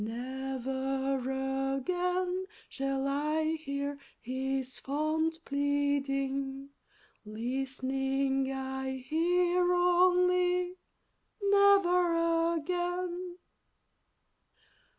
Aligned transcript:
Never 0.03 1.19
again 1.75 2.45
shall 2.69 3.07
I 3.07 3.55
hear 3.57 3.99
his 4.19 4.79
fond 4.79 5.37
pleading, 5.45 6.69
Listening 7.23 8.51
I 8.51 8.97
hear 9.07 9.71
only 9.71 10.73
"Never 11.43 12.55
again!" 12.55 13.37